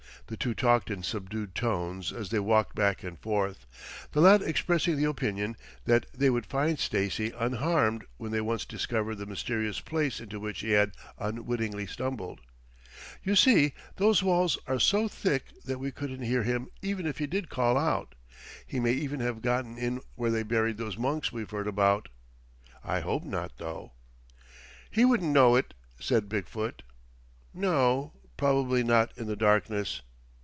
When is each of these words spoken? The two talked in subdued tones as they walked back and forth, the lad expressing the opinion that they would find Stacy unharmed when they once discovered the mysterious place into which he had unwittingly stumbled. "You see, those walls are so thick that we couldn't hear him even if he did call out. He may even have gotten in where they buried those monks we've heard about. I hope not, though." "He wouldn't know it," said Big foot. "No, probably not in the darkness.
The 0.27 0.37
two 0.37 0.53
talked 0.53 0.89
in 0.89 1.03
subdued 1.03 1.55
tones 1.55 2.13
as 2.13 2.29
they 2.29 2.39
walked 2.39 2.73
back 2.73 3.03
and 3.03 3.19
forth, 3.19 3.65
the 4.13 4.21
lad 4.21 4.41
expressing 4.41 4.95
the 4.95 5.03
opinion 5.09 5.57
that 5.83 6.05
they 6.13 6.29
would 6.29 6.45
find 6.45 6.79
Stacy 6.79 7.33
unharmed 7.37 8.05
when 8.15 8.31
they 8.31 8.39
once 8.39 8.63
discovered 8.63 9.15
the 9.15 9.25
mysterious 9.25 9.81
place 9.81 10.21
into 10.21 10.39
which 10.39 10.61
he 10.61 10.71
had 10.71 10.93
unwittingly 11.19 11.85
stumbled. 11.85 12.39
"You 13.21 13.35
see, 13.35 13.73
those 13.97 14.23
walls 14.23 14.57
are 14.67 14.79
so 14.79 15.09
thick 15.09 15.47
that 15.65 15.79
we 15.79 15.91
couldn't 15.91 16.21
hear 16.21 16.43
him 16.43 16.69
even 16.81 17.05
if 17.05 17.17
he 17.17 17.27
did 17.27 17.49
call 17.49 17.77
out. 17.77 18.15
He 18.65 18.79
may 18.79 18.93
even 18.93 19.19
have 19.19 19.41
gotten 19.41 19.77
in 19.77 19.99
where 20.15 20.31
they 20.31 20.43
buried 20.43 20.77
those 20.77 20.97
monks 20.97 21.33
we've 21.33 21.51
heard 21.51 21.67
about. 21.67 22.07
I 22.85 23.01
hope 23.01 23.25
not, 23.25 23.57
though." 23.57 23.91
"He 24.89 25.03
wouldn't 25.03 25.33
know 25.33 25.57
it," 25.57 25.73
said 25.99 26.29
Big 26.29 26.47
foot. 26.47 26.83
"No, 27.53 28.13
probably 28.37 28.81
not 28.81 29.11
in 29.17 29.27
the 29.27 29.35
darkness. 29.35 30.01